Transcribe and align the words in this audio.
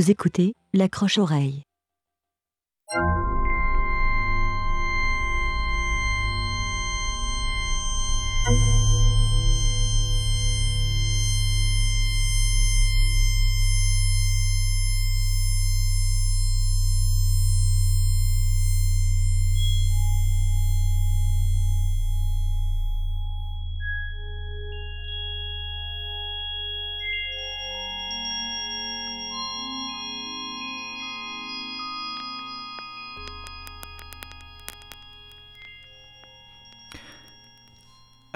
Vous 0.00 0.10
écoutez 0.10 0.54
l'accroche-oreille. 0.72 1.62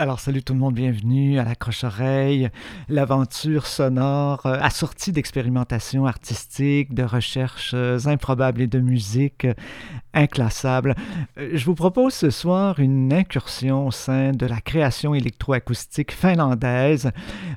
Alors, 0.05 0.21
salut 0.21 0.43
tout 0.43 0.53
le 0.53 0.59
monde, 0.59 0.75
bienvenue 0.75 1.39
à 1.39 1.45
l'accroche-oreille, 1.45 2.51
l'aventure 2.91 3.65
sonore 3.67 4.45
euh, 4.45 4.59
assortie 4.61 5.13
d'expérimentations 5.13 6.05
artistiques, 6.05 6.93
de 6.93 7.05
recherches 7.05 7.71
euh, 7.73 7.99
improbables 8.05 8.61
et 8.61 8.67
de 8.67 8.81
musique 8.81 9.47
inclassable. 10.15 10.95
Je 11.37 11.65
vous 11.65 11.75
propose 11.75 12.15
ce 12.15 12.31
soir 12.31 12.81
une 12.81 13.13
incursion 13.13 13.87
au 13.87 13.91
sein 13.91 14.33
de 14.33 14.47
la 14.47 14.61
création 14.61 15.15
électroacoustique 15.15 16.13
finlandaise, 16.13 17.11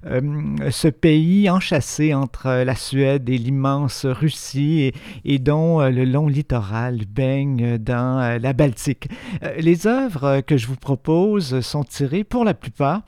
ce 0.04 0.88
pays 0.88 1.50
enchâssé 1.50 2.14
entre 2.14 2.64
la 2.64 2.76
Suède 2.76 3.30
et 3.30 3.38
l'immense 3.38 4.06
Russie 4.06 4.92
et, 5.26 5.40
dont 5.40 5.82
le 5.82 6.06
long 6.06 6.28
littoral 6.28 7.02
baigne 7.08 7.78
dans 7.78 8.40
la 8.42 8.54
Baltique. 8.54 9.10
Les 9.58 9.88
œuvres 9.88 10.42
que 10.42 10.58
je 10.58 10.68
vous 10.68 10.76
propose 10.76 11.62
sont 11.62 11.84
tirées 11.84 12.24
pour 12.24 12.44
la 12.44 12.54
plupart 12.54 13.02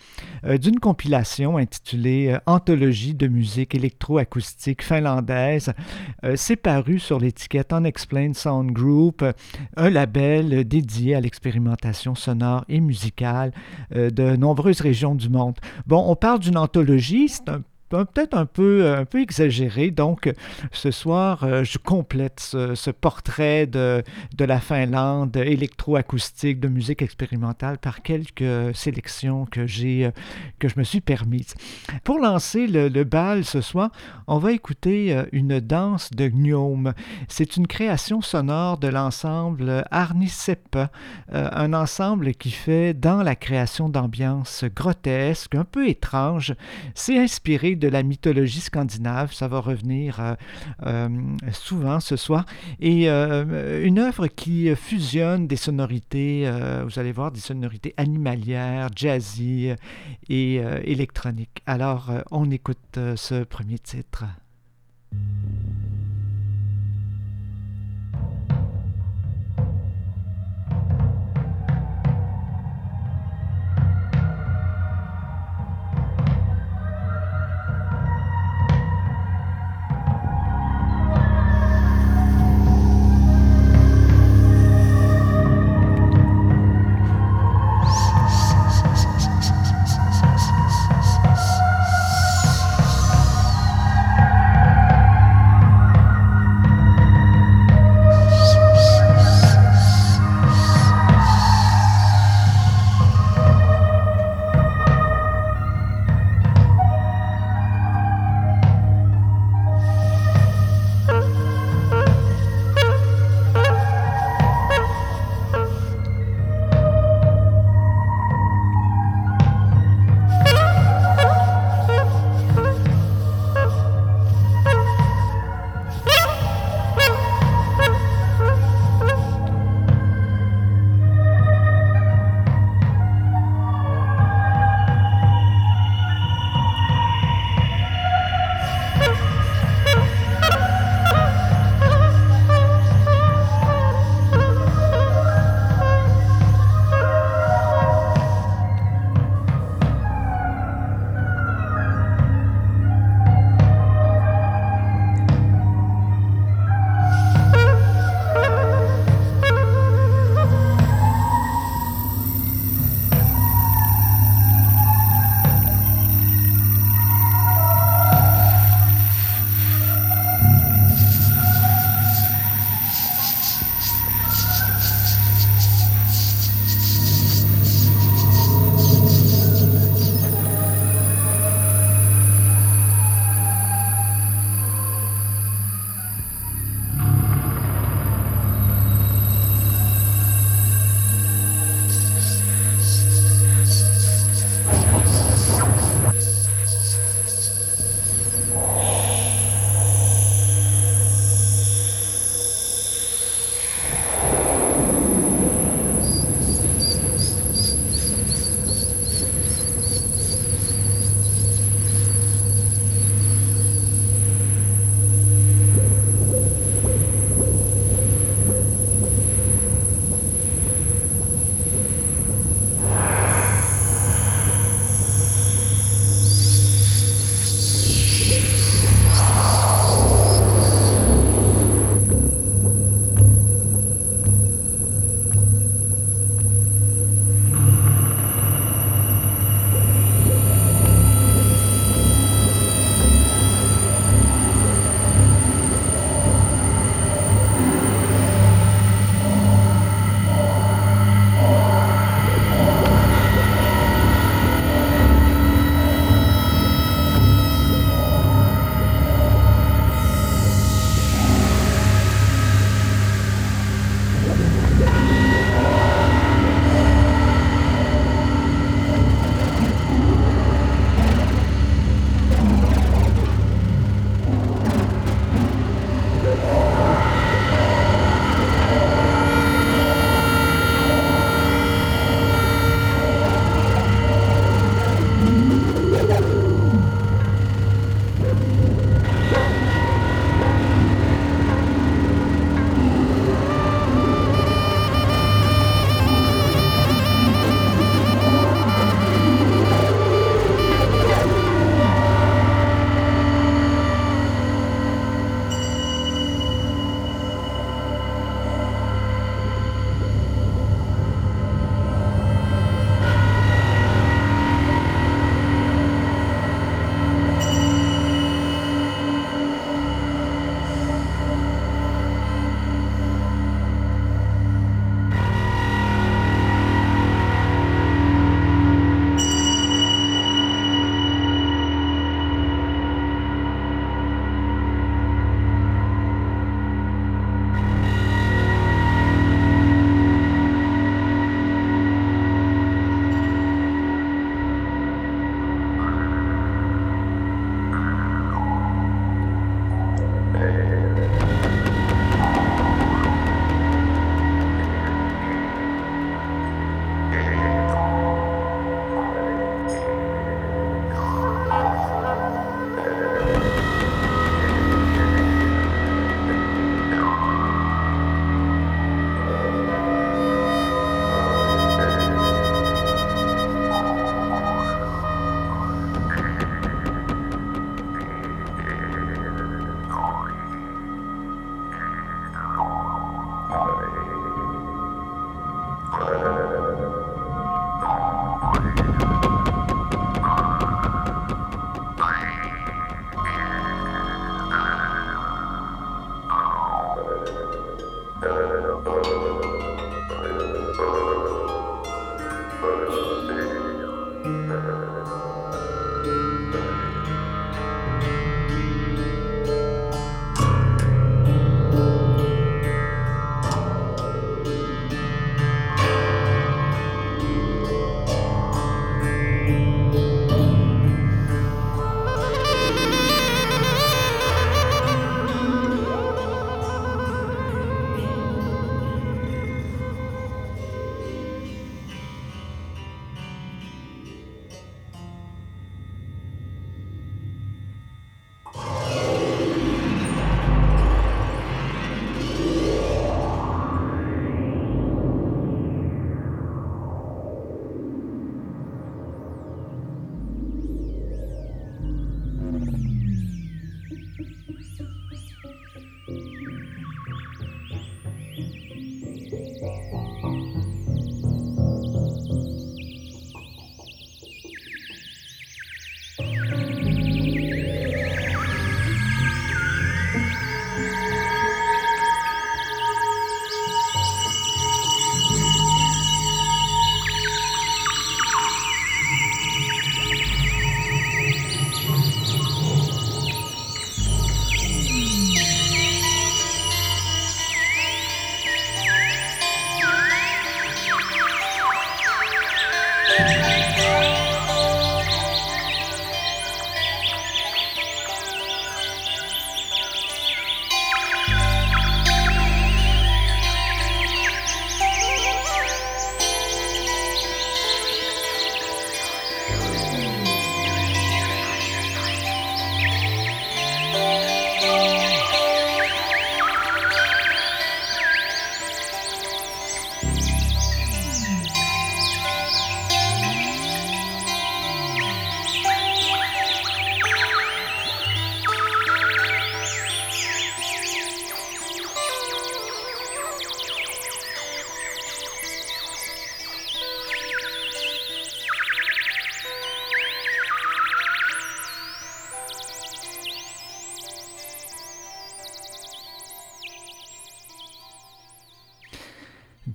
euh, 0.45 0.58
d'une 0.58 0.80
compilation 0.80 1.58
intitulée 1.58 2.30
euh, 2.30 2.39
Anthologie 2.45 3.13
de 3.13 3.28
musique 3.28 3.75
électroacoustique 3.75 4.84
finlandaise. 4.84 5.73
Euh, 6.23 6.34
c'est 6.36 6.56
paru 6.56 7.00
sur 7.00 7.19
l'étiquette 7.19 7.73
Unexplained 7.73 8.36
Sound 8.36 8.72
Group, 8.72 9.23
un 9.77 9.89
label 9.89 10.67
dédié 10.67 11.15
à 11.15 11.21
l'expérimentation 11.21 12.15
sonore 12.15 12.65
et 12.69 12.79
musicale 12.79 13.51
de 13.91 14.35
nombreuses 14.35 14.81
régions 14.81 15.15
du 15.15 15.29
monde. 15.29 15.55
Bon, 15.87 16.03
on 16.07 16.15
parle 16.15 16.39
d'une 16.39 16.57
anthologie, 16.57 17.29
c'est 17.29 17.49
un 17.49 17.61
peut-être 17.89 18.35
un 18.35 18.45
peu, 18.45 18.93
un 18.93 19.05
peu 19.05 19.21
exagéré. 19.21 19.91
Donc, 19.91 20.31
ce 20.71 20.91
soir, 20.91 21.43
euh, 21.43 21.63
je 21.63 21.77
complète 21.77 22.39
ce, 22.39 22.91
portrait 22.91 23.67
de, 23.67 24.03
de, 24.35 24.45
la 24.45 24.59
Finlande 24.59 25.35
électroacoustique, 25.37 26.59
de 26.59 26.67
musique 26.67 27.01
expérimentale 27.01 27.77
par 27.77 28.01
quelques 28.01 28.75
sélections 28.75 29.45
que, 29.45 29.65
j'ai, 29.67 30.09
que 30.59 30.67
je 30.67 30.75
me 30.77 30.83
suis 30.83 31.01
permises. 31.01 31.55
Pour 32.03 32.19
lancer 32.19 32.67
le, 32.67 33.03
bal 33.03 33.45
ce 33.45 33.61
soir, 33.61 33.91
on 34.27 34.37
va 34.37 34.51
écouter 34.51 35.15
euh, 35.15 35.25
une 35.31 35.59
danse 35.59 36.11
de 36.11 36.27
gnome. 36.27 36.93
C'est 37.27 37.57
une 37.57 37.67
création 37.67 38.21
sonore 38.21 38.78
de 38.78 38.88
l'ensemble 38.88 39.85
Arnisepa, 39.91 40.91
euh, 41.33 41.49
un 41.51 41.73
ensemble 41.73 42.33
qui 42.33 42.51
fait 42.51 42.94
dans 42.94 43.23
la 43.23 43.35
création 43.35 43.89
d'ambiance 43.89 44.66
grotesque, 44.75 45.55
un 45.55 45.63
peu 45.63 45.88
étrange. 45.88 46.53
C'est 46.94 47.17
inspiré 47.17 47.75
de 47.79 47.88
la 47.88 48.03
mythologie 48.03 48.59
scandinave. 48.59 49.34
Ça 49.34 49.47
va 49.47 49.59
revenir 49.59 50.19
euh, 50.19 50.35
euh, 50.85 51.09
souvent 51.51 52.00
ce 52.00 52.16
soir. 52.16 52.45
Et 52.79 53.09
euh, 53.09 53.84
une 53.84 54.00
œuvre 54.00 54.28
qui 54.28 54.73
fusionne 54.75 55.47
des 55.47 55.56
sonorités, 55.56 56.50
vous 56.84 57.00
allez 57.00 57.12
voir, 57.12 57.31
des 57.31 57.40
sonorités 57.40 57.94
animalières, 57.97 58.90
jazzy 58.95 59.72
et 60.29 60.56
électroniques. 60.84 61.62
Alors, 61.66 62.12
on 62.31 62.51
écoute 62.51 63.00
ce 63.16 63.44
premier 63.44 63.79
titre. 63.79 64.25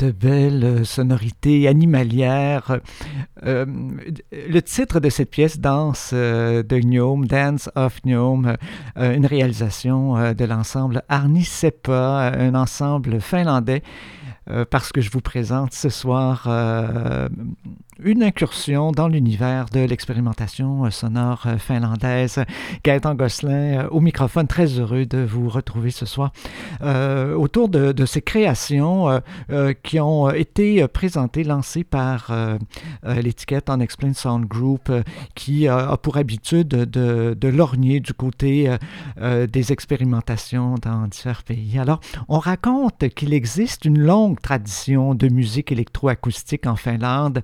De 0.05 0.11
belles 0.11 0.85
sonorités 0.85 1.67
animalières. 1.67 2.79
Euh, 3.45 3.65
le 4.33 4.61
titre 4.61 5.01
de 5.01 5.09
cette 5.09 5.31
pièce, 5.31 5.59
Danse 5.59 6.11
euh, 6.13 6.63
de 6.63 6.79
Gnome, 6.79 7.27
Dance 7.27 7.71
of 7.75 8.03
Gnome, 8.03 8.57
euh, 8.99 9.15
une 9.15 9.25
réalisation 9.25 10.35
de 10.35 10.45
l'ensemble 10.45 11.03
Arni 11.09 11.45
Seppa, 11.45 12.33
un 12.37 12.55
ensemble 12.55 13.21
finlandais 13.21 13.83
parce 14.71 14.93
que 14.93 15.01
je 15.01 15.11
vous 15.11 15.21
présente 15.21 15.73
ce 15.73 15.89
soir 15.89 16.49
une 18.03 18.23
incursion 18.23 18.93
dans 18.93 19.09
l'univers 19.09 19.67
de 19.73 19.81
l'expérimentation 19.81 20.91
sonore 20.91 21.47
finlandaise. 21.59 22.41
Gaëtan 22.83 23.15
Gosselin 23.15 23.85
euh, 23.85 23.89
au 23.91 24.01
microphone, 24.01 24.47
très 24.47 24.67
heureux 24.79 25.07
de 25.07 25.19
vous 25.19 25.49
retrouver 25.49 25.91
ce 25.91 26.07
soir 26.07 26.33
euh, 26.83 27.35
autour 27.35 27.69
de, 27.69 28.05
ces 28.05 28.23
créations 28.23 29.21
euh, 29.51 29.73
qui 29.83 30.01
ont 30.01 30.31
été 30.31 30.87
présentées, 30.89 31.45
lancées 31.45 31.85
par 31.85 32.33
l'étiquette 33.05 33.71
Unexplained 33.71 34.17
Sound 34.17 34.47
Group 34.47 34.93
qui 35.35 35.69
a 35.69 35.97
pour 35.97 36.17
habitude 36.17 36.69
de, 36.69 37.35
de 37.39 37.49
lorgner 37.49 38.01
du 38.01 38.13
côté 38.13 38.75
des 39.21 39.73
expérimentations 39.73 40.75
dans 40.83 41.07
divers 41.07 41.43
pays. 41.43 41.79
Alors, 41.79 42.01
on 42.29 42.39
raconte 42.39 43.09
qu'il 43.15 43.33
existe 43.33 43.85
une 43.85 43.99
longue 43.99 44.34
tradition 44.41 45.15
de 45.15 45.29
musique 45.29 45.73
électroacoustique 45.73 46.67
en 46.67 46.77
Finlande. 46.77 47.43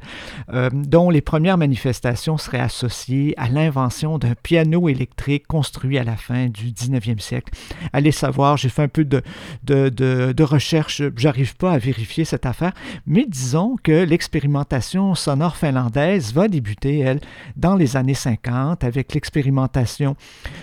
Euh, 0.52 0.70
dont 0.72 1.10
les 1.10 1.20
premières 1.20 1.58
manifestations 1.58 2.38
seraient 2.38 2.60
associées 2.60 3.34
à 3.36 3.48
l'invention 3.48 4.18
d'un 4.18 4.34
piano 4.34 4.88
électrique 4.88 5.46
construit 5.46 5.98
à 5.98 6.04
la 6.04 6.16
fin 6.16 6.46
du 6.46 6.72
19e 6.72 7.20
siècle. 7.20 7.52
Allez 7.92 8.12
savoir, 8.12 8.56
j'ai 8.56 8.68
fait 8.68 8.82
un 8.82 8.88
peu 8.88 9.04
de, 9.04 9.22
de, 9.64 9.88
de, 9.88 10.32
de 10.32 10.42
recherche, 10.44 11.02
j'arrive 11.16 11.56
pas 11.56 11.72
à 11.72 11.78
vérifier 11.78 12.24
cette 12.24 12.46
affaire, 12.46 12.72
mais 13.06 13.26
disons 13.26 13.76
que 13.82 14.04
l'expérimentation 14.04 15.14
sonore 15.14 15.56
finlandaise 15.56 16.32
va 16.32 16.48
débuter, 16.48 16.98
elle, 16.98 17.20
dans 17.56 17.76
les 17.76 17.96
années 17.96 18.14
50 18.14 18.84
avec 18.84 19.14
l'expérimentation 19.14 20.16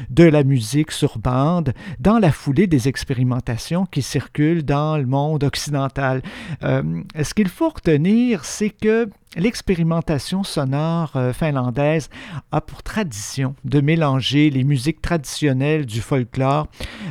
de 0.09 0.23
la 0.23 0.43
musique 0.43 0.91
sur 0.91 1.19
bande, 1.19 1.73
dans 1.99 2.19
la 2.19 2.31
foulée 2.31 2.67
des 2.67 2.87
expérimentations 2.87 3.85
qui 3.85 4.01
circulent 4.01 4.63
dans 4.63 4.97
le 4.97 5.05
monde 5.05 5.43
occidental. 5.43 6.16
Euh, 6.63 7.01
ce 7.21 7.33
qu'il 7.33 7.49
faut 7.49 7.69
retenir, 7.69 8.45
c'est 8.45 8.69
que 8.69 9.09
L'expérimentation 9.35 10.43
sonore 10.43 11.11
euh, 11.15 11.31
finlandaise 11.31 12.09
a 12.51 12.61
pour 12.61 12.81
tradition 12.81 13.55
de 13.65 13.81
mélanger 13.81 14.49
les 14.49 14.63
musiques 14.63 15.01
traditionnelles 15.01 15.85
du 15.85 16.01
folklore 16.01 16.67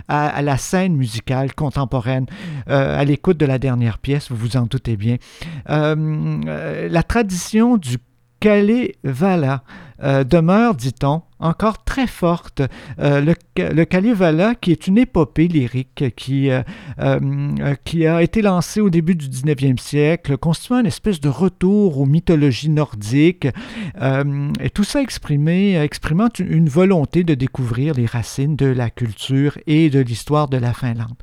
à, 0.09 0.41
la 0.43 0.57
scène 0.57 0.97
musicale 0.97 1.55
contemporaine. 1.55 2.27
Euh, 2.69 2.99
à 2.99 3.05
l'écoute 3.05 3.37
de 3.37 3.47
la 3.47 3.59
dernière 3.59 3.99
pièce, 3.99 4.31
vous 4.31 4.37
vous 4.37 4.57
en 4.57 4.63
doutez 4.63 4.97
bien. 4.97 5.19
La 5.69 7.03
tradition 7.03 7.77
du 7.77 7.99
Kalevala 8.41 9.63
euh, 10.03 10.25
demeure, 10.25 10.75
dit-on, 10.75 11.23
encore 11.39 11.85
très 11.85 12.07
forte. 12.07 12.61
Euh, 12.99 13.21
le, 13.23 13.35
le 13.57 13.85
Kalevala, 13.85 14.55
qui 14.55 14.71
est 14.71 14.87
une 14.87 14.99
épopée 14.99 15.49
lyrique 15.49 16.05
qui, 16.17 16.51
euh, 16.51 16.63
qui 17.85 18.07
a 18.07 18.23
été 18.23 18.43
lancée 18.43 18.81
au 18.81 18.91
début 18.91 19.15
du 19.15 19.27
19e 19.27 19.79
siècle, 19.79 20.37
constituant 20.37 20.81
une 20.81 20.87
espèce 20.87 21.21
de 21.21 21.31
retour 21.31 21.99
aux 21.99 22.07
mythologies 22.07 22.69
nordiques, 22.69 23.49
et 24.01 24.71
tout 24.71 24.85
ça 24.85 25.01
exprimant 25.01 26.29
une 26.39 26.69
volonté 26.69 27.25
de 27.25 27.35
découvrir 27.35 27.95
les 27.95 28.07
racines 28.07 28.57
de 28.57 28.67
la 28.67 28.91
culture 28.91 29.59
et 29.67 29.89
de 29.89 30.01
l'histoire 30.01 30.49
de 30.49 30.59
la 30.59 30.73
Finlande. 30.75 31.17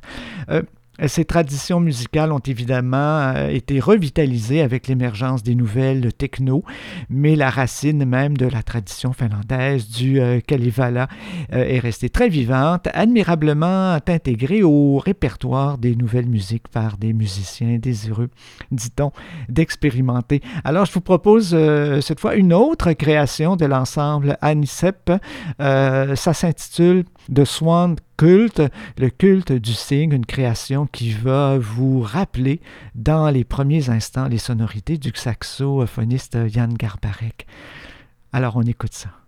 Ces 1.06 1.24
traditions 1.24 1.80
musicales 1.80 2.30
ont 2.30 2.38
évidemment 2.38 3.32
euh, 3.34 3.48
été 3.48 3.80
revitalisées 3.80 4.62
avec 4.62 4.86
l'émergence 4.86 5.42
des 5.42 5.56
nouvelles 5.56 6.12
techno, 6.12 6.62
mais 7.10 7.34
la 7.34 7.50
racine 7.50 8.04
même 8.04 8.36
de 8.36 8.46
la 8.46 8.62
tradition 8.62 9.12
finlandaise 9.12 9.88
du 9.88 10.20
euh, 10.20 10.38
Kalevala 10.40 11.08
euh, 11.52 11.64
est 11.64 11.80
restée 11.80 12.10
très 12.10 12.28
vivante, 12.28 12.86
admirablement 12.94 13.98
intégrée 14.06 14.62
au 14.62 14.98
répertoire 14.98 15.78
des 15.78 15.96
nouvelles 15.96 16.28
musiques 16.28 16.68
par 16.68 16.96
des 16.96 17.12
musiciens 17.12 17.78
désireux, 17.78 18.30
dit-on, 18.70 19.10
d'expérimenter. 19.48 20.42
Alors 20.62 20.84
je 20.84 20.92
vous 20.92 21.00
propose 21.00 21.56
cette 22.02 22.20
fois 22.20 22.36
une 22.36 22.52
autre 22.52 22.92
création 22.92 23.56
de 23.56 23.66
l'ensemble 23.66 24.36
Anisep. 24.40 25.10
ça 25.58 26.34
s'intitule 26.34 27.04
The 27.32 27.44
Swan 27.44 27.96
culte, 28.16 28.62
le 28.98 29.10
culte 29.10 29.52
du 29.52 29.72
signe, 29.72 30.12
une 30.12 30.26
création 30.26 30.86
qui 30.86 31.10
va 31.12 31.58
vous 31.58 32.00
rappeler 32.00 32.60
dans 32.94 33.30
les 33.30 33.44
premiers 33.44 33.90
instants 33.90 34.28
les 34.28 34.38
sonorités 34.38 34.98
du 34.98 35.12
saxophoniste 35.14 36.48
Jan 36.48 36.68
Garbarek. 36.68 37.46
Alors 38.32 38.56
on 38.56 38.62
écoute 38.62 38.94
ça. 38.94 39.23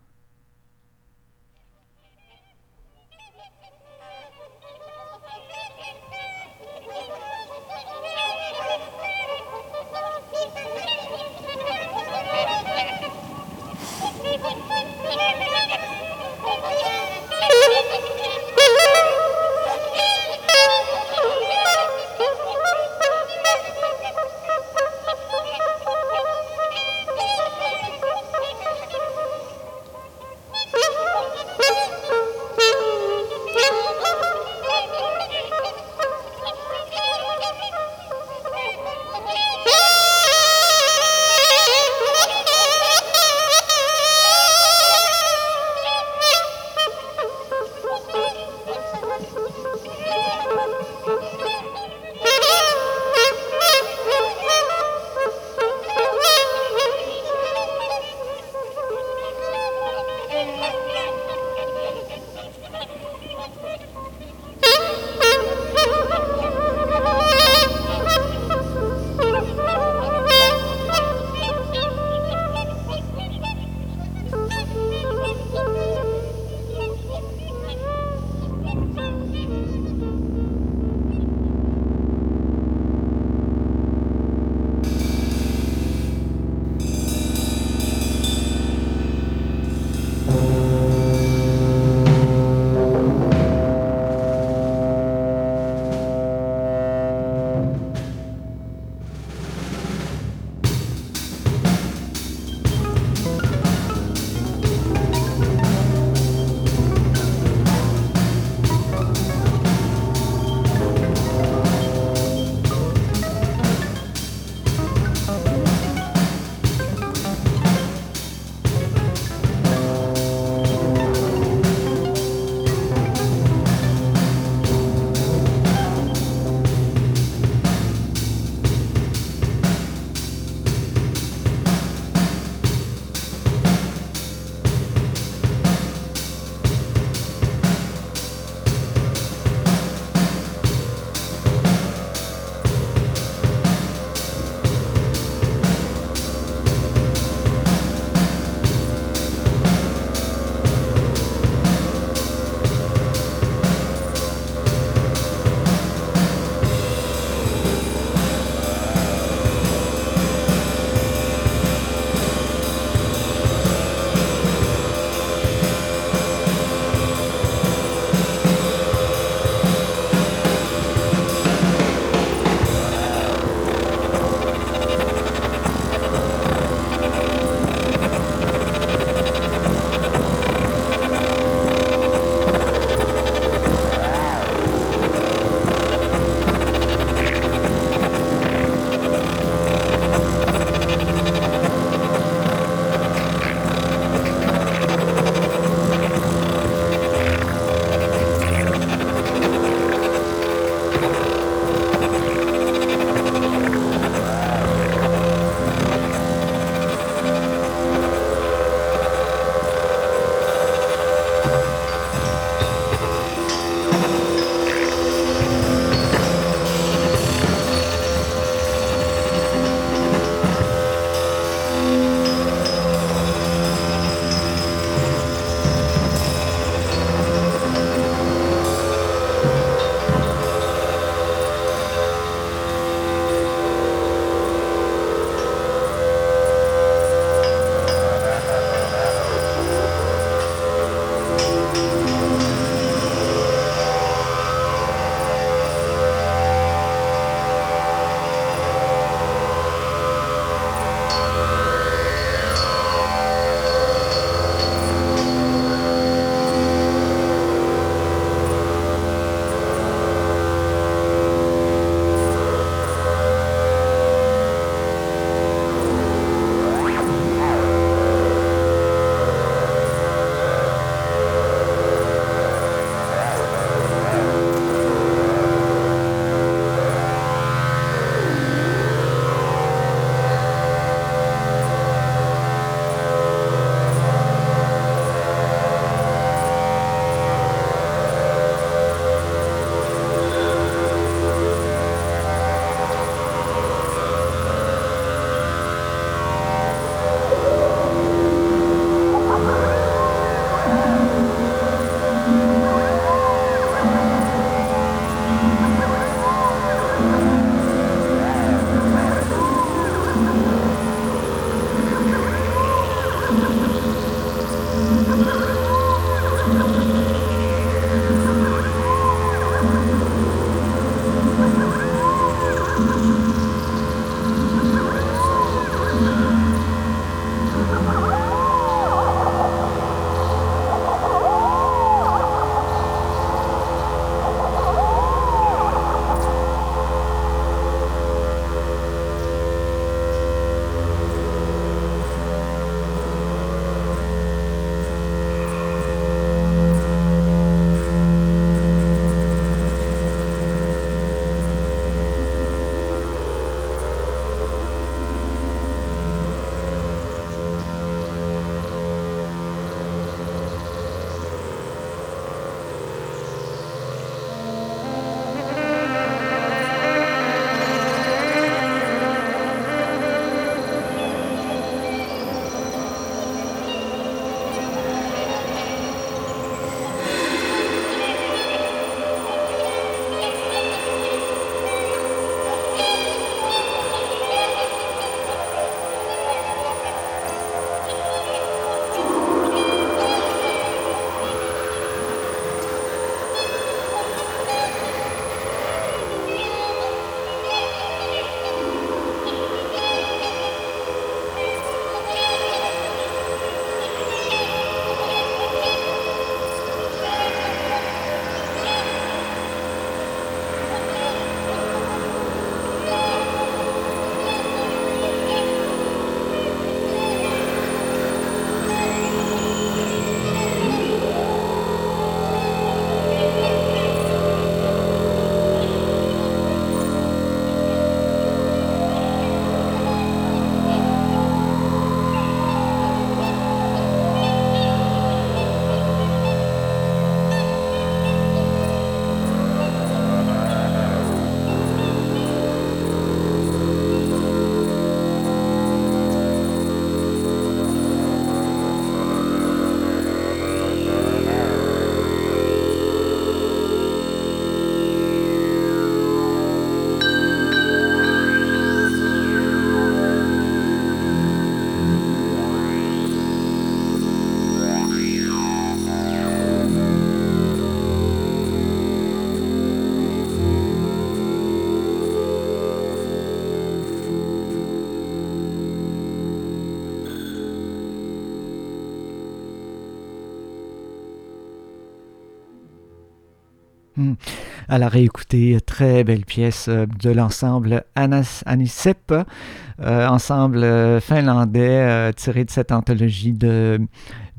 Alors, 484.68 484.90
réécouter, 484.90 485.58
très 485.64 486.02
belle 486.02 486.24
pièce 486.24 486.66
euh, 486.68 486.86
de 487.00 487.10
l'ensemble 487.10 487.84
Anas 487.94 488.42
Anisep, 488.46 489.12
euh, 489.12 490.06
ensemble 490.08 490.64
euh, 490.64 491.00
finlandais 491.00 492.12
tiré 492.14 492.44
de 492.44 492.50
cette 492.50 492.72
anthologie 492.72 493.32
de, 493.32 493.78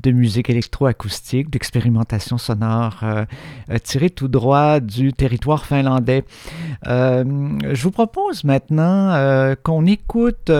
de 0.02 0.10
musique 0.10 0.50
électroacoustique, 0.50 1.48
d'expérimentation 1.48 2.36
sonore, 2.36 3.02
tiré 3.84 4.10
tout 4.10 4.28
droit 4.28 4.80
du 4.80 5.14
territoire 5.14 5.64
finlandais. 5.64 6.24
je 6.84 7.82
vous 7.82 7.90
propose 7.90 8.44
maintenant 8.44 9.54
qu'on 9.62 9.86
écoute, 9.86 10.50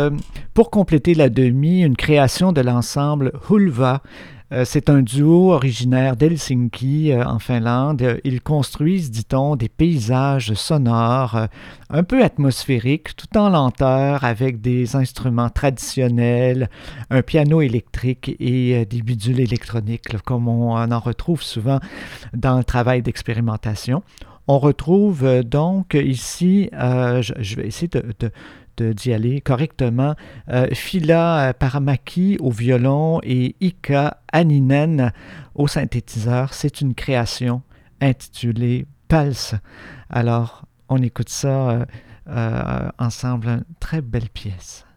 pour 0.54 0.70
compléter 0.70 1.14
la 1.14 1.28
demi, 1.28 1.82
une 1.82 1.96
création 1.96 2.52
de 2.52 2.60
l'ensemble 2.60 3.32
Hulva. 3.50 4.02
Euh, 4.50 4.64
c'est 4.64 4.88
un 4.88 5.02
duo 5.02 5.52
originaire 5.52 6.16
d'Helsinki, 6.16 7.12
euh, 7.12 7.22
en 7.24 7.38
Finlande. 7.38 8.18
Ils 8.24 8.40
construisent, 8.40 9.10
dit-on, 9.10 9.56
des 9.56 9.68
paysages 9.68 10.54
sonores 10.54 11.36
euh, 11.36 11.46
un 11.90 12.02
peu 12.02 12.24
atmosphériques, 12.24 13.14
tout 13.14 13.36
en 13.36 13.50
lenteur, 13.50 14.24
avec 14.24 14.62
des 14.62 14.96
instruments 14.96 15.50
traditionnels, 15.50 16.70
un 17.10 17.20
piano 17.20 17.60
électrique 17.60 18.36
et 18.40 18.86
des 18.86 19.02
bidules 19.02 19.40
électroniques, 19.40 20.16
comme 20.24 20.48
on 20.48 20.76
en 20.76 20.98
retrouve 20.98 21.42
souvent 21.42 21.78
dans 22.32 22.56
le 22.56 22.64
travail 22.64 23.02
d'expérimentation. 23.02 24.02
On 24.46 24.58
retrouve 24.58 25.42
donc 25.42 25.92
ici, 25.92 26.70
je, 26.72 27.56
vais 27.56 27.66
essayer 27.66 27.88
de, 27.88 28.30
d'y 28.82 29.12
aller 29.12 29.40
correctement. 29.40 30.14
Euh, 30.48 30.68
Phila 30.72 31.54
Paramaki 31.58 32.36
au 32.40 32.50
violon 32.50 33.20
et 33.22 33.56
Ika 33.60 34.18
Aninen 34.32 35.12
au 35.54 35.66
synthétiseur. 35.66 36.54
C'est 36.54 36.80
une 36.80 36.94
création 36.94 37.62
intitulée 38.00 38.86
Pulse. 39.08 39.54
Alors, 40.10 40.64
on 40.88 41.02
écoute 41.02 41.28
ça 41.28 41.70
euh, 41.70 41.84
euh, 42.28 42.88
ensemble. 42.98 43.64
Très 43.80 44.00
belle 44.00 44.28
pièce. 44.28 44.87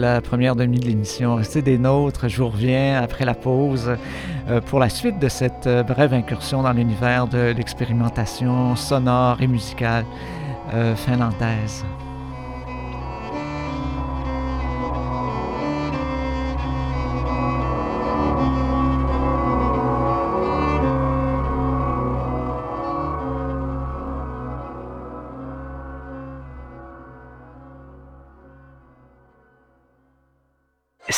La 0.00 0.20
première 0.20 0.56
demi 0.56 0.80
de 0.80 0.86
l'émission. 0.86 1.36
Restez 1.36 1.62
des 1.62 1.78
nôtres, 1.78 2.28
je 2.28 2.38
vous 2.38 2.48
reviens 2.48 3.00
après 3.02 3.24
la 3.24 3.34
pause 3.34 3.96
euh, 4.48 4.60
pour 4.62 4.80
la 4.80 4.88
suite 4.88 5.18
de 5.18 5.28
cette 5.28 5.66
euh, 5.66 5.82
brève 5.82 6.14
incursion 6.14 6.62
dans 6.62 6.72
l'univers 6.72 7.26
de 7.28 7.52
l'expérimentation 7.56 8.74
sonore 8.76 9.42
et 9.42 9.46
musicale 9.46 10.06
euh, 10.72 10.96
finlandaise. 10.96 11.84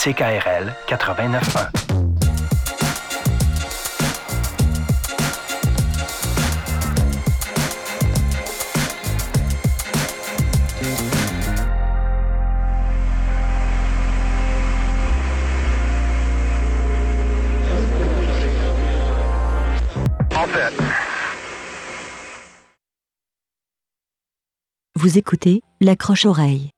CKRL 0.02 0.74
89.1. 0.88 1.70
Vous 24.96 25.18
écoutez 25.18 25.62
l'accroche-oreille. 25.80 26.70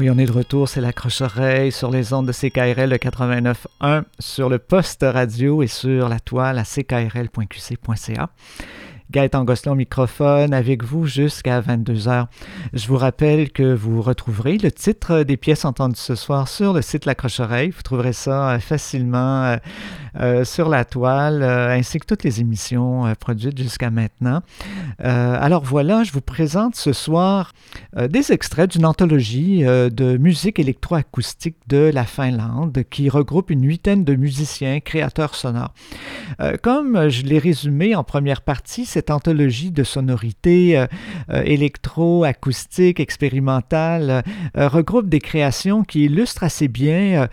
Oui, 0.00 0.08
on 0.08 0.16
est 0.16 0.24
de 0.24 0.32
retour, 0.32 0.66
c'est 0.66 0.80
l'accroche-oreille 0.80 1.72
sur 1.72 1.90
les 1.90 2.14
ondes 2.14 2.26
de 2.26 2.32
CKRL 2.32 2.94
89.1, 2.94 4.04
sur 4.18 4.48
le 4.48 4.58
poste 4.58 5.04
radio 5.06 5.62
et 5.62 5.66
sur 5.66 6.08
la 6.08 6.18
toile 6.18 6.58
à 6.58 6.64
ckrl.qc.ca. 6.64 8.30
Gaëtan 9.10 9.42
Gosselin 9.42 9.72
au 9.72 9.76
microphone 9.76 10.54
avec 10.54 10.84
vous 10.84 11.04
jusqu'à 11.04 11.60
22h. 11.60 12.26
Je 12.72 12.86
vous 12.86 12.96
rappelle 12.96 13.50
que 13.50 13.74
vous 13.74 14.02
retrouverez 14.02 14.56
le 14.56 14.70
titre 14.70 15.24
des 15.24 15.36
pièces 15.36 15.64
entendues 15.64 15.96
ce 15.96 16.14
soir 16.14 16.46
sur 16.46 16.72
le 16.72 16.80
site 16.80 17.06
La 17.06 17.16
Croche-Oreille. 17.16 17.70
Vous 17.70 17.82
trouverez 17.82 18.12
ça 18.12 18.50
euh, 18.50 18.58
facilement 18.60 19.44
euh, 19.44 19.56
euh, 20.20 20.44
sur 20.44 20.68
la 20.68 20.84
toile, 20.84 21.42
ainsi 21.42 21.98
que 21.98 22.06
toutes 22.06 22.22
les 22.22 22.40
émissions 22.40 23.12
produites 23.18 23.58
jusqu'à 23.58 23.90
maintenant. 23.90 24.42
alors 24.98 25.62
voilà, 25.62 26.04
je 26.04 26.12
vous 26.12 26.20
présente 26.20 26.74
ce 26.74 26.92
soir 26.92 27.52
des 27.96 28.32
extraits 28.32 28.72
d'une 28.72 28.86
anthologie 28.86 29.62
de 29.62 30.16
musique 30.16 30.58
électroacoustique 30.58 31.56
de 31.68 31.90
la 31.94 32.04
Finlande 32.04 32.82
qui 32.90 33.08
regroupe 33.08 33.50
une 33.50 33.64
huitaine 33.64 34.04
de 34.04 34.16
musiciens, 34.16 34.80
créateurs 34.80 35.36
sonores. 35.36 35.72
comme 36.62 37.08
je 37.08 37.22
l'ai 37.22 37.38
résumé 37.38 37.94
en 37.94 38.02
première 38.02 38.42
partie, 38.42 38.86
cette 39.00 39.10
anthologie 39.10 39.70
de 39.70 39.82
sonorités 39.82 40.76
euh, 40.76 40.86
euh, 41.30 41.42
électro-acoustiques, 41.44 43.00
expérimentales, 43.00 44.22
euh, 44.58 44.68
regroupe 44.68 45.08
des 45.08 45.20
créations 45.20 45.84
qui 45.84 46.04
illustrent 46.04 46.44
assez 46.44 46.68
bien, 46.68 47.28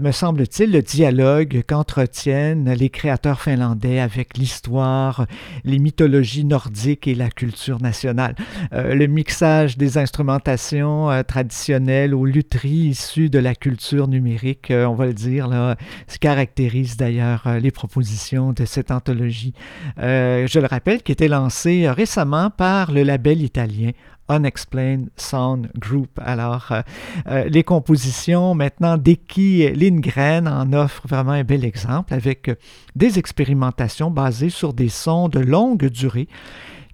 me 0.00 0.10
semble-t-il, 0.10 0.72
le 0.72 0.82
dialogue 0.82 1.62
qu'entretiennent 1.66 2.72
les 2.72 2.90
créateurs 2.90 3.40
finlandais 3.40 4.00
avec 4.00 4.36
l'histoire, 4.36 5.26
les 5.64 5.78
mythologies 5.78 6.44
nordiques 6.44 7.06
et 7.06 7.14
la 7.14 7.30
culture 7.30 7.80
nationale. 7.80 8.34
le 8.72 9.06
mixage 9.06 9.76
des 9.76 9.98
instrumentations 9.98 11.10
traditionnelles 11.26 12.14
aux 12.14 12.24
lutheries 12.24 12.88
issues 12.88 13.30
de 13.30 13.38
la 13.38 13.54
culture 13.54 14.08
numérique, 14.08 14.68
on 14.70 14.94
va 14.94 15.06
le 15.06 15.14
dire, 15.14 15.48
là, 15.48 15.76
caractérise 16.20 16.96
d'ailleurs 16.96 17.46
les 17.60 17.70
propositions 17.70 18.52
de 18.52 18.64
cette 18.64 18.90
anthologie. 18.90 19.52
je 19.98 20.58
le 20.58 20.66
rappelle, 20.66 21.02
était 21.12 21.28
lancé 21.28 21.86
euh, 21.86 21.92
récemment 21.92 22.50
par 22.50 22.90
le 22.90 23.02
label 23.02 23.42
italien 23.42 23.90
Unexplained 24.28 25.10
Sound 25.16 25.70
Group. 25.78 26.18
Alors, 26.24 26.68
euh, 26.70 26.80
euh, 27.28 27.44
les 27.44 27.62
compositions 27.62 28.54
maintenant 28.54 28.96
d'Eki 28.96 29.72
Lindgren 29.74 30.48
en 30.48 30.72
offrent 30.72 31.06
vraiment 31.06 31.32
un 31.32 31.44
bel 31.44 31.64
exemple 31.64 32.14
avec 32.14 32.50
des 32.96 33.18
expérimentations 33.18 34.10
basées 34.10 34.48
sur 34.48 34.72
des 34.72 34.88
sons 34.88 35.28
de 35.28 35.38
longue 35.38 35.86
durée 35.86 36.28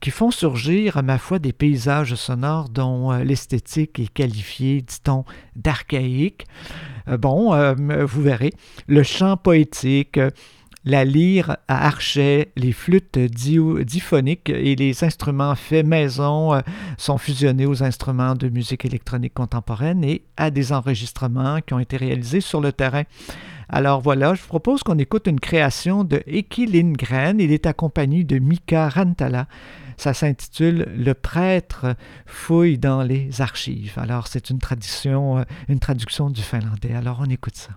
qui 0.00 0.10
font 0.10 0.30
surgir, 0.30 0.96
à 0.96 1.02
ma 1.02 1.18
foi, 1.18 1.40
des 1.40 1.52
paysages 1.52 2.14
sonores 2.14 2.68
dont 2.68 3.10
l'esthétique 3.18 3.98
est 3.98 4.12
qualifiée, 4.12 4.80
dit-on, 4.80 5.24
d'archaïque. 5.56 6.46
bon, 7.18 7.52
vous 8.04 8.22
verrez, 8.22 8.52
le 8.86 9.02
chant 9.02 9.36
poétique, 9.36 10.20
la 10.84 11.04
lyre 11.04 11.56
à 11.66 11.86
archet, 11.86 12.50
les 12.56 12.72
flûtes 12.72 13.18
diphoniques 13.18 14.50
et 14.50 14.76
les 14.76 15.04
instruments 15.04 15.54
faits 15.54 15.86
maison 15.86 16.54
euh, 16.54 16.60
sont 16.96 17.18
fusionnés 17.18 17.66
aux 17.66 17.82
instruments 17.82 18.34
de 18.34 18.48
musique 18.48 18.84
électronique 18.84 19.34
contemporaine 19.34 20.04
et 20.04 20.22
à 20.36 20.50
des 20.50 20.72
enregistrements 20.72 21.60
qui 21.60 21.74
ont 21.74 21.78
été 21.78 21.96
réalisés 21.96 22.40
sur 22.40 22.60
le 22.60 22.72
terrain. 22.72 23.02
Alors 23.68 24.00
voilà, 24.00 24.34
je 24.34 24.40
vous 24.40 24.48
propose 24.48 24.82
qu'on 24.82 24.98
écoute 24.98 25.26
une 25.26 25.40
création 25.40 26.04
de 26.04 26.22
Eki 26.26 26.66
Lindgren. 26.66 27.38
Il 27.38 27.52
est 27.52 27.66
accompagné 27.66 28.24
de 28.24 28.38
Mika 28.38 28.88
Rantala. 28.88 29.46
Ça 29.98 30.14
s'intitule 30.14 30.88
Le 30.96 31.12
prêtre 31.12 31.96
fouille 32.24 32.78
dans 32.78 33.02
les 33.02 33.42
archives. 33.42 33.98
Alors 33.98 34.28
c'est 34.28 34.48
une 34.48 34.58
tradition, 34.58 35.38
euh, 35.38 35.42
une 35.68 35.80
traduction 35.80 36.30
du 36.30 36.40
finlandais. 36.40 36.94
Alors 36.94 37.18
on 37.20 37.28
écoute 37.28 37.56
ça. 37.56 37.72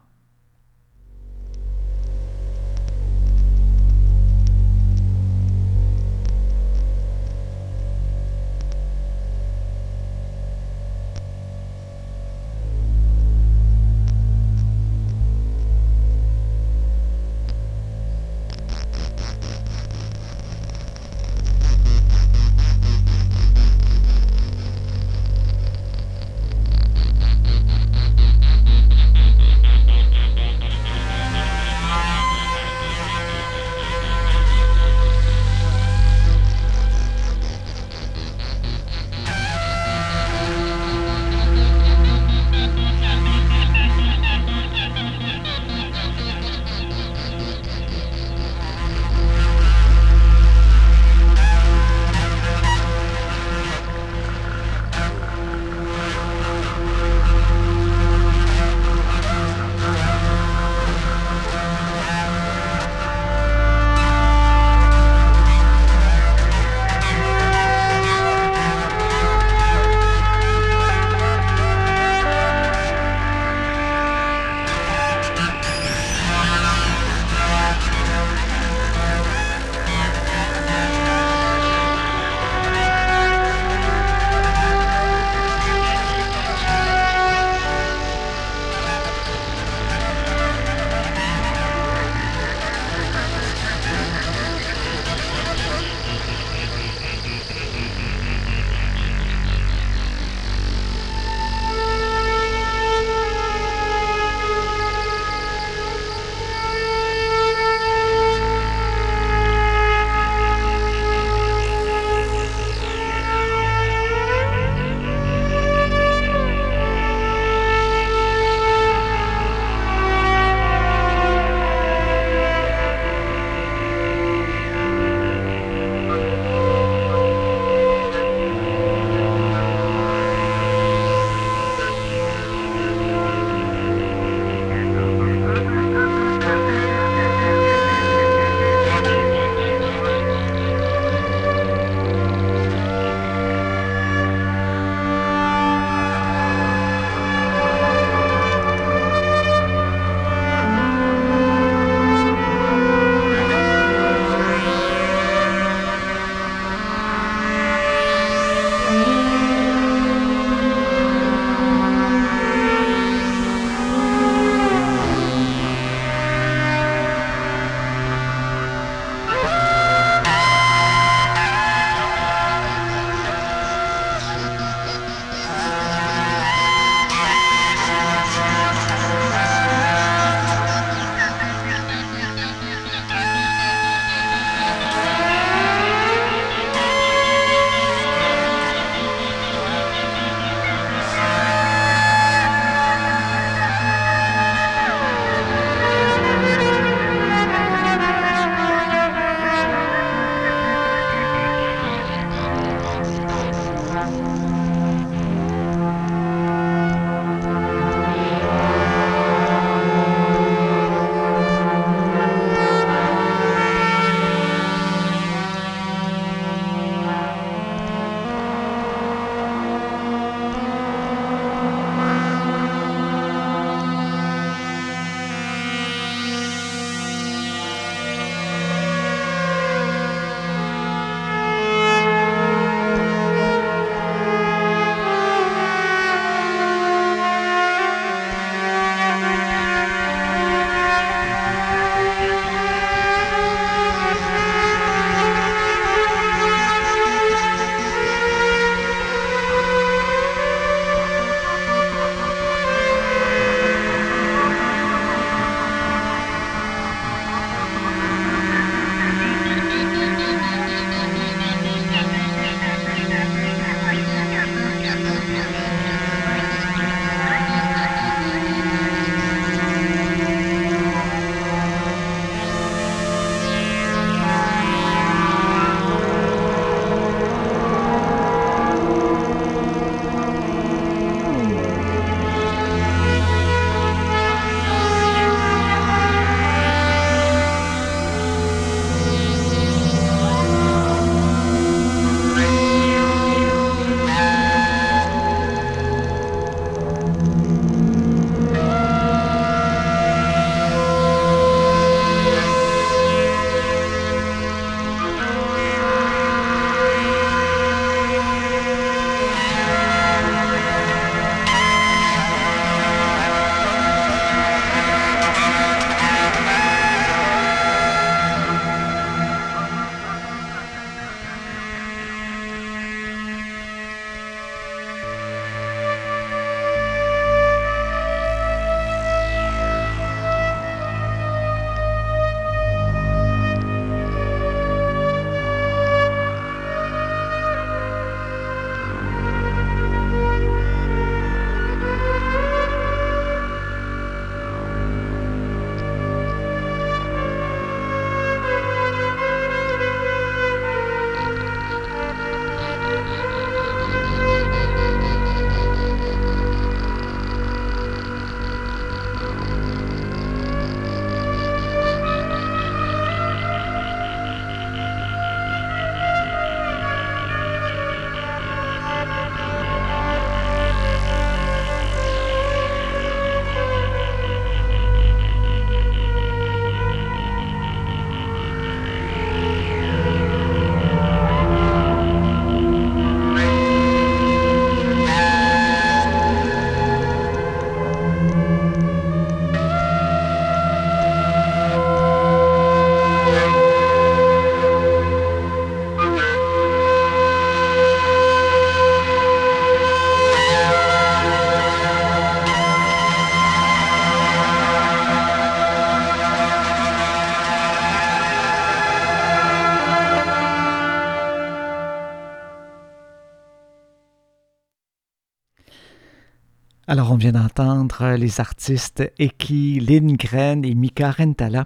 Alors, 416.91 417.13
on 417.13 417.15
vient 417.15 417.31
d'entendre 417.31 418.17
les 418.17 418.41
artistes 418.41 419.01
Eki 419.17 419.79
Lindgren 419.79 420.65
et 420.65 420.75
Mika 420.75 421.11
Rentala. 421.11 421.63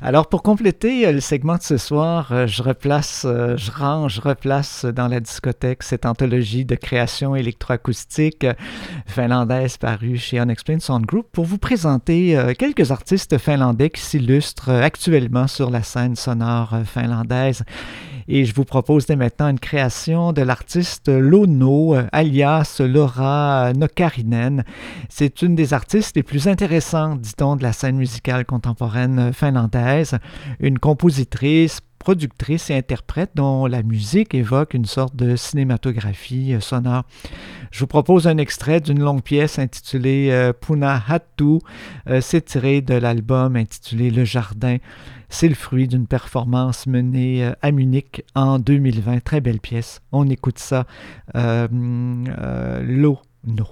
Alors, 0.00 0.28
pour 0.28 0.42
compléter 0.42 1.06
euh, 1.06 1.12
le 1.12 1.20
segment 1.20 1.54
de 1.54 1.62
ce 1.62 1.76
soir, 1.76 2.32
euh, 2.32 2.48
je 2.48 2.64
replace, 2.64 3.22
euh, 3.24 3.56
je 3.56 3.70
range, 3.70 4.14
je 4.14 4.20
replace 4.20 4.84
dans 4.84 5.06
la 5.06 5.20
discothèque 5.20 5.84
cette 5.84 6.04
anthologie 6.04 6.64
de 6.64 6.74
création 6.74 7.36
électroacoustique 7.36 8.44
finlandaise 9.06 9.76
parue 9.76 10.16
chez 10.16 10.40
Unexplained 10.40 10.82
Sound 10.82 11.06
Group 11.06 11.28
pour 11.30 11.44
vous 11.44 11.58
présenter 11.58 12.36
quelques 12.58 12.90
artistes 12.90 13.38
finlandais 13.38 13.90
qui 13.90 14.00
s'illustrent 14.00 14.70
actuellement 14.70 15.46
sur 15.46 15.70
la 15.70 15.84
scène 15.84 16.16
sonore 16.16 16.74
finlandaise. 16.84 17.62
Et 18.28 18.44
je 18.44 18.54
vous 18.54 18.64
propose 18.64 19.06
dès 19.06 19.14
maintenant 19.14 19.48
une 19.48 19.60
création 19.60 20.32
de 20.32 20.42
l'artiste 20.42 21.08
Lono, 21.08 21.96
alias 22.12 22.80
Laura 22.80 23.72
Nokarinen. 23.72 24.64
C'est 25.08 25.42
une 25.42 25.54
des 25.54 25.74
artistes 25.74 26.16
les 26.16 26.24
plus 26.24 26.48
intéressantes, 26.48 27.20
dit-on, 27.20 27.56
de 27.56 27.62
la 27.62 27.72
scène 27.72 27.96
musicale 27.96 28.44
contemporaine 28.44 29.32
finlandaise. 29.32 30.18
Une 30.58 30.78
compositrice, 30.78 31.80
productrice 32.06 32.70
et 32.70 32.76
interprète 32.76 33.32
dont 33.34 33.66
la 33.66 33.82
musique 33.82 34.32
évoque 34.32 34.74
une 34.74 34.84
sorte 34.84 35.16
de 35.16 35.34
cinématographie 35.34 36.54
sonore. 36.60 37.02
Je 37.72 37.80
vous 37.80 37.88
propose 37.88 38.28
un 38.28 38.38
extrait 38.38 38.80
d'une 38.80 39.00
longue 39.00 39.24
pièce 39.24 39.58
intitulée 39.58 40.28
euh, 40.30 40.52
Puna 40.52 41.02
Hattu. 41.08 41.58
Euh, 42.08 42.20
c'est 42.20 42.42
tiré 42.44 42.80
de 42.80 42.94
l'album 42.94 43.56
intitulé 43.56 44.12
Le 44.12 44.24
Jardin. 44.24 44.76
C'est 45.30 45.48
le 45.48 45.56
fruit 45.56 45.88
d'une 45.88 46.06
performance 46.06 46.86
menée 46.86 47.44
euh, 47.44 47.54
à 47.60 47.72
Munich 47.72 48.24
en 48.36 48.60
2020. 48.60 49.24
Très 49.24 49.40
belle 49.40 49.58
pièce. 49.58 50.00
On 50.12 50.30
écoute 50.30 50.60
ça. 50.60 50.86
Euh, 51.34 51.66
euh, 51.72 52.82
L'eau, 52.84 53.18
non. 53.48 53.66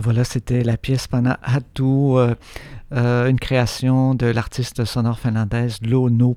Voilà, 0.00 0.24
c'était 0.24 0.62
la 0.62 0.78
pièce 0.78 1.06
Pana 1.06 1.38
Hatu, 1.42 2.16
euh, 2.92 3.28
une 3.28 3.38
création 3.38 4.16
de 4.16 4.26
l'artiste 4.26 4.84
sonore 4.84 5.20
finlandaise 5.20 5.78
Lono. 5.82 6.36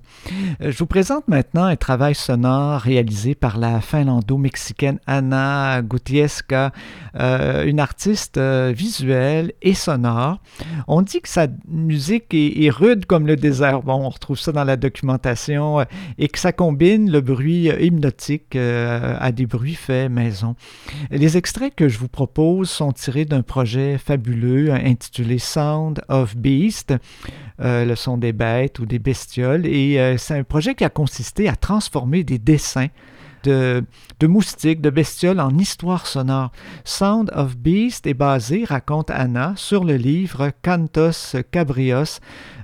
Euh, 0.61 0.71
je 0.71 0.77
vous 0.77 0.85
présente 0.85 1.27
maintenant 1.27 1.63
un 1.63 1.75
travail 1.75 2.13
sonore 2.13 2.79
réalisé 2.79 3.33
par 3.33 3.57
la 3.57 3.81
finlando-mexicaine 3.81 4.99
Anna 5.07 5.81
Gutieska, 5.81 6.71
euh, 7.19 7.65
une 7.65 7.79
artiste 7.79 8.37
visuelle 8.37 9.53
et 9.63 9.73
sonore. 9.73 10.41
On 10.87 11.01
dit 11.01 11.21
que 11.21 11.29
sa 11.29 11.47
musique 11.67 12.33
est, 12.33 12.69
rude 12.69 13.05
comme 13.05 13.25
le 13.25 13.35
désert. 13.35 13.81
Bon, 13.81 13.95
on 14.05 14.09
retrouve 14.09 14.39
ça 14.39 14.51
dans 14.51 14.63
la 14.63 14.77
documentation 14.77 15.83
et 16.17 16.27
que 16.27 16.39
ça 16.39 16.51
combine 16.51 17.11
le 17.11 17.21
bruit 17.21 17.69
hypnotique 17.79 18.55
à 18.55 19.31
des 19.31 19.45
bruits 19.45 19.75
faits 19.75 20.11
maison. 20.11 20.55
Les 21.09 21.37
extraits 21.37 21.73
que 21.75 21.89
je 21.89 21.97
vous 21.97 22.07
propose 22.07 22.69
sont 22.69 22.91
tirés 22.91 23.25
d'un 23.25 23.41
projet 23.41 23.97
fabuleux 23.97 24.71
intitulé 24.71 25.39
Sound 25.39 26.01
of 26.09 26.35
Beast, 26.43 26.93
euh, 27.59 27.85
le 27.85 27.95
son 27.95 28.17
des 28.17 28.33
bêtes 28.33 28.77
ou 28.79 28.85
des 28.85 28.99
bestioles. 28.99 29.65
Et 29.65 29.99
euh, 29.99 30.17
c'est 30.17 30.37
un 30.37 30.43
projet 30.43 30.75
qui 30.75 30.83
a 30.83 30.89
consisté 30.89 31.49
à 31.49 31.55
transformer 31.55 32.23
des 32.23 32.37
dessins 32.37 32.89
de, 33.43 33.83
moustiques, 34.27 34.81
de 34.81 34.89
bestioles 34.89 35.39
en 35.39 35.57
histoire 35.57 36.07
sonore. 36.07 36.51
Sound 36.85 37.31
of 37.33 37.57
Beast 37.57 38.07
est 38.07 38.13
basé, 38.13 38.63
raconte 38.63 39.09
Anna, 39.09 39.53
sur 39.55 39.83
le 39.83 39.95
livre 39.95 40.51
Cantos 40.61 41.35
Cabrios, 41.51 42.19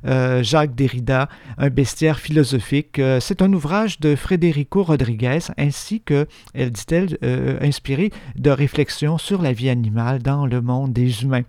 euh, 0.06 0.44
Jacques 0.44 0.76
Derrida, 0.76 1.30
un 1.58 1.70
bestiaire 1.70 2.20
philosophique. 2.20 3.02
c'est 3.20 3.42
un 3.42 3.52
ouvrage 3.54 4.00
de 4.00 4.16
Federico 4.16 4.84
Rodriguez, 4.84 5.40
ainsi 5.58 6.02
que, 6.02 6.28
elle 6.54 6.72
dit-elle, 6.72 7.18
inspiré 7.62 8.12
de 8.36 8.50
réflexions 8.50 9.18
sur 9.18 9.42
la 9.42 9.54
vie 9.54 9.70
animale 9.70 10.22
dans 10.22 10.46
le 10.46 10.62
monde 10.62 10.94
des 10.94 11.24
humains. 11.24 11.44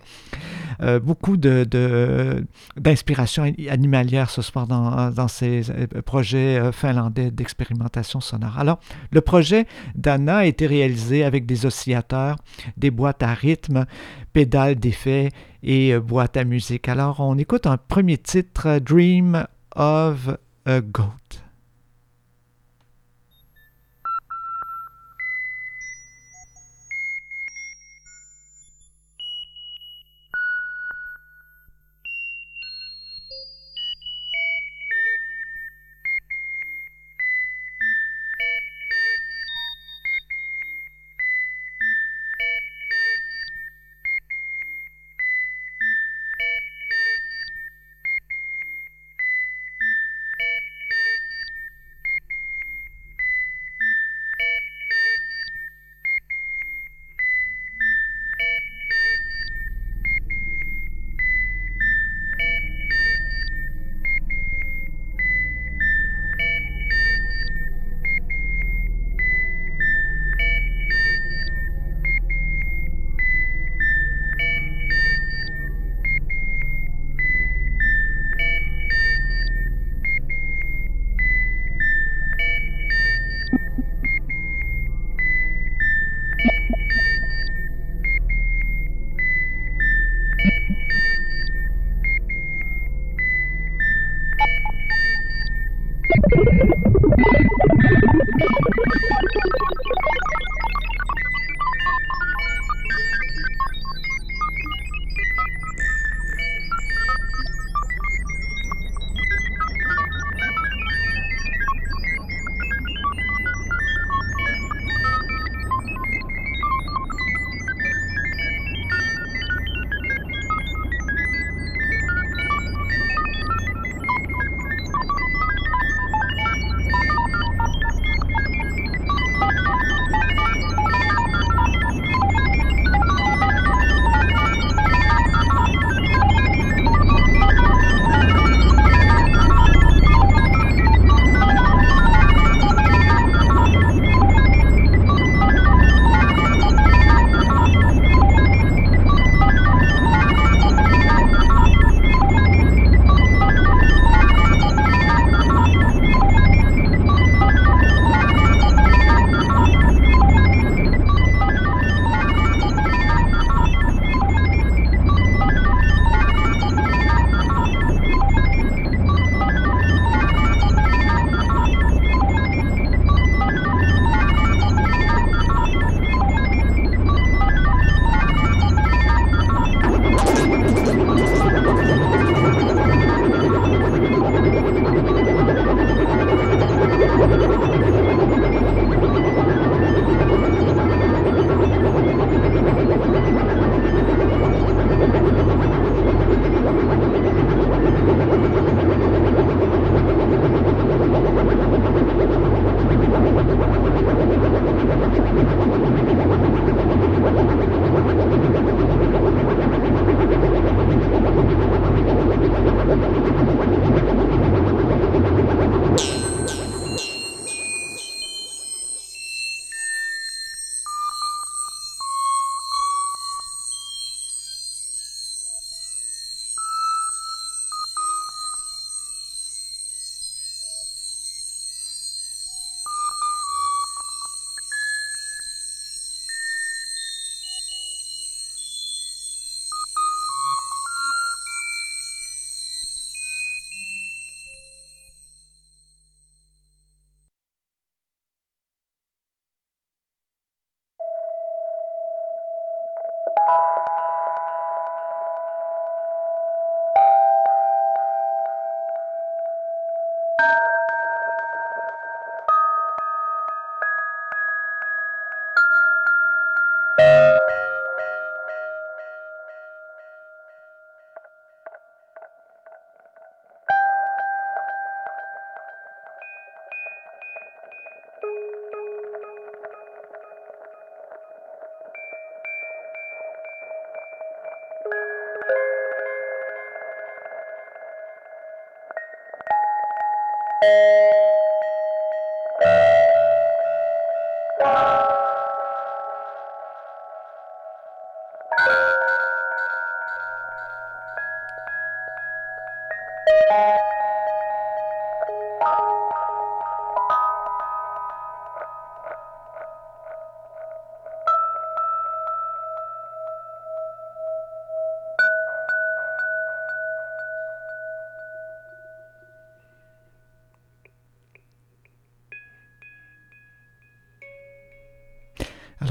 Euh, 0.82 0.98
beaucoup 0.98 1.36
d'inspiration 1.36 3.44
de, 3.44 3.68
animalière 3.68 4.30
ce 4.30 4.40
soir 4.40 4.66
dans, 4.66 5.10
dans 5.10 5.28
ces 5.28 5.70
euh, 5.70 5.86
projets 6.02 6.58
euh, 6.58 6.72
finlandais 6.72 7.30
d'expérimentation 7.30 8.20
sonore. 8.20 8.58
Alors, 8.58 8.80
le 9.10 9.20
projet 9.20 9.66
d'Anna 9.94 10.38
a 10.38 10.46
été 10.46 10.66
réalisé 10.66 11.22
avec 11.22 11.44
des 11.44 11.66
oscillateurs, 11.66 12.36
des 12.78 12.90
boîtes 12.90 13.22
à 13.22 13.34
rythme, 13.34 13.84
pédales 14.32 14.76
d'effet 14.76 15.28
et 15.62 15.98
boîtes 15.98 16.36
à 16.36 16.44
musique. 16.44 16.88
Alors, 16.88 17.20
on 17.20 17.38
écoute 17.38 17.66
un 17.66 17.76
premier 17.76 18.18
titre, 18.18 18.78
Dream 18.78 19.46
of 19.76 20.30
a 20.66 20.80
Goat. 20.80 21.29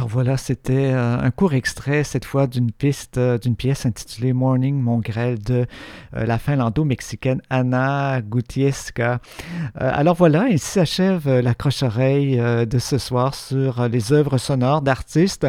Voilà, 0.09 0.37
c'était 0.37 0.91
euh, 0.91 1.19
un 1.19 1.29
court 1.29 1.53
extrait 1.53 2.03
cette 2.03 2.25
fois 2.25 2.47
d'une 2.47 2.71
piste, 2.71 3.19
euh, 3.19 3.37
d'une 3.37 3.55
pièce 3.55 3.85
intitulée 3.85 4.33
Morning 4.33 4.75
Mongrel 4.75 5.37
de 5.37 5.67
euh, 6.15 6.25
la 6.25 6.39
finlando-mexicaine 6.39 7.43
Anna 7.51 8.19
Gutieska. 8.21 9.19
alors 9.75 10.15
voilà, 10.15 10.49
ici 10.49 10.65
s'achève 10.65 11.29
la 11.29 11.53
croche-oreille 11.53 12.37
de 12.37 12.79
ce 12.79 12.97
soir 12.97 13.35
sur 13.35 13.87
les 13.87 14.11
œuvres 14.11 14.39
sonores 14.39 14.81
d'artistes. 14.81 15.47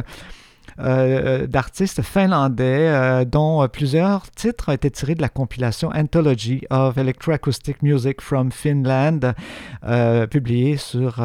Euh, 0.83 1.47
d'artistes 1.47 2.03
finlandais, 2.03 2.89
euh, 2.89 3.24
dont 3.24 3.66
plusieurs 3.68 4.31
titres 4.31 4.70
ont 4.70 4.72
été 4.72 4.91
tirés 4.91 5.14
de 5.14 5.22
la 5.22 5.28
compilation 5.28 5.91
Anthology 5.95 6.62
of 6.70 6.97
Electroacoustic 6.97 7.83
Music 7.83 8.20
from 8.20 8.51
Finland, 8.51 9.35
euh, 9.85 10.26
publiée 10.26 10.76
sur 10.76 11.22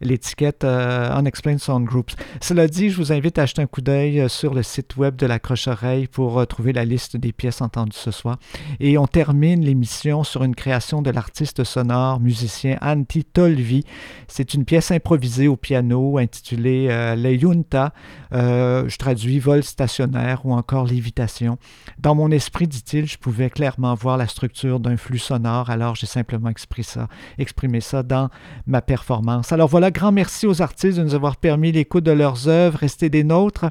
l'étiquette 0.00 0.64
Unexplained 0.64 1.60
Sound 1.60 1.86
Groups. 1.86 2.14
Cela 2.40 2.68
dit, 2.68 2.90
je 2.90 2.96
vous 2.96 3.12
invite 3.12 3.38
à 3.38 3.42
acheter 3.42 3.62
un 3.62 3.66
coup 3.66 3.80
d'œil 3.80 4.28
sur 4.28 4.54
le 4.54 4.62
site 4.62 4.96
web 4.96 5.16
de 5.16 5.26
la 5.26 5.38
Croche-Oreille 5.38 6.06
pour 6.06 6.46
trouver 6.46 6.72
la 6.72 6.84
liste 6.84 7.16
des 7.16 7.32
pièces 7.32 7.60
entendues 7.60 7.96
ce 7.96 8.10
soir. 8.10 8.38
Et 8.80 8.98
on 8.98 9.06
termine 9.06 9.64
l'émission 9.64 10.24
sur 10.24 10.44
une 10.44 10.54
création 10.54 11.02
de 11.02 11.10
l'artiste 11.10 11.64
sonore, 11.64 12.20
musicien 12.20 12.78
Antti 12.80 13.24
Tolvi. 13.24 13.84
C'est 14.28 14.54
une 14.54 14.64
pièce 14.64 14.90
improvisée 14.90 15.48
au 15.48 15.56
piano 15.56 16.18
intitulée 16.18 16.88
Le 17.16 17.38
Junta. 17.38 17.92
Euh, 18.32 18.77
je 18.86 18.96
traduis 18.96 19.38
vol 19.38 19.62
stationnaire 19.62 20.44
ou 20.44 20.52
encore 20.52 20.86
lévitation. 20.86 21.58
Dans 21.98 22.14
mon 22.14 22.30
esprit, 22.30 22.66
dit-il, 22.68 23.06
je 23.06 23.18
pouvais 23.18 23.50
clairement 23.50 23.94
voir 23.94 24.16
la 24.16 24.26
structure 24.26 24.80
d'un 24.80 24.96
flux 24.96 25.18
sonore, 25.18 25.70
alors 25.70 25.94
j'ai 25.94 26.06
simplement 26.06 26.48
exprimé 26.48 26.84
ça, 26.84 27.08
exprimé 27.38 27.80
ça 27.80 28.02
dans 28.02 28.28
ma 28.66 28.82
performance. 28.82 29.52
Alors 29.52 29.68
voilà, 29.68 29.90
grand 29.90 30.12
merci 30.12 30.46
aux 30.46 30.62
artistes 30.62 30.98
de 30.98 31.02
nous 31.02 31.14
avoir 31.14 31.36
permis 31.36 31.72
l'écoute 31.72 32.04
de 32.04 32.12
leurs 32.12 32.48
œuvres. 32.48 32.78
Restez 32.78 33.08
des 33.10 33.24
nôtres. 33.24 33.66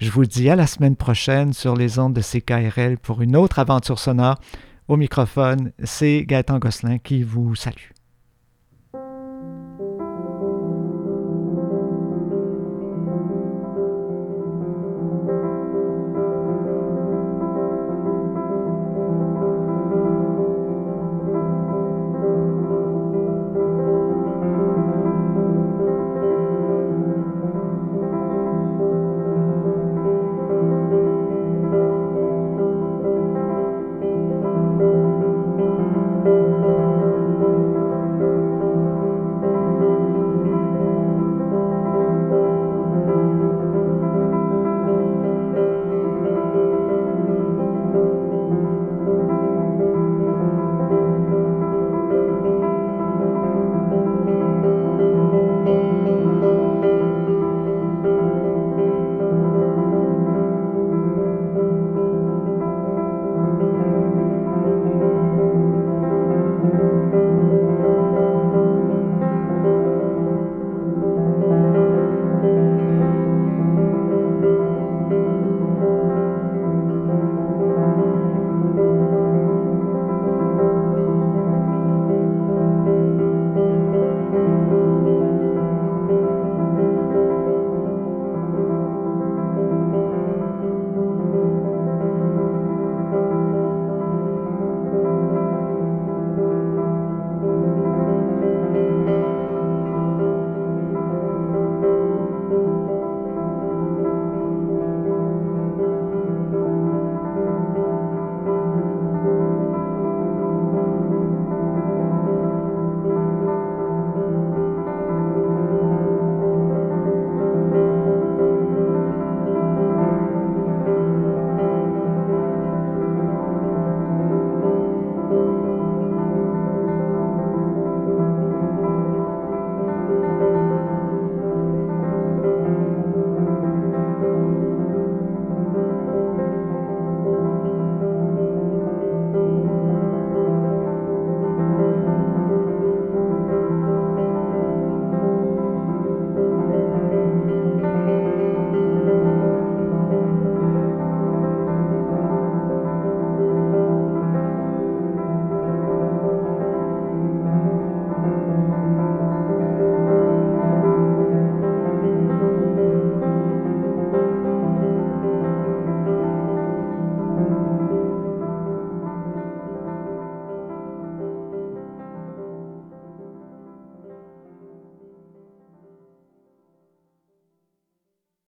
Je 0.00 0.10
vous 0.10 0.24
dis 0.24 0.48
à 0.48 0.56
la 0.56 0.66
semaine 0.66 0.96
prochaine 0.96 1.52
sur 1.52 1.76
les 1.76 1.98
ondes 1.98 2.14
de 2.14 2.22
CKRL 2.22 2.98
pour 2.98 3.22
une 3.22 3.36
autre 3.36 3.58
aventure 3.58 3.98
sonore. 3.98 4.38
Au 4.88 4.96
microphone, 4.96 5.72
c'est 5.84 6.24
Gaëtan 6.26 6.58
Gosselin 6.58 6.98
qui 6.98 7.22
vous 7.22 7.54
salue. 7.54 7.99